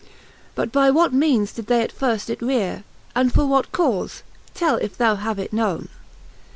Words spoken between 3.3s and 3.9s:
for what